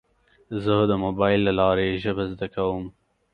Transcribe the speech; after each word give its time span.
زه 0.63 0.73
د 0.89 0.93
موبایل 1.03 1.41
له 1.47 1.53
لارې 1.59 1.99
ژبه 2.03 2.23
زده 2.31 2.47
کوم. 2.55 2.85